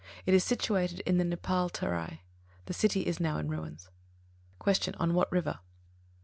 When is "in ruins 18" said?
3.37-4.73